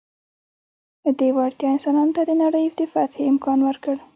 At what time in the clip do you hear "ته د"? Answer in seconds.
2.17-2.31